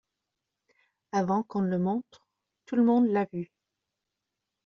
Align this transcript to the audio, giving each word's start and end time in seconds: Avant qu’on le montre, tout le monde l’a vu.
Avant 1.11 1.43
qu’on 1.43 1.61
le 1.61 1.77
montre, 1.77 2.27
tout 2.65 2.75
le 2.75 2.83
monde 2.83 3.05
l’a 3.11 3.27
vu. 3.31 3.51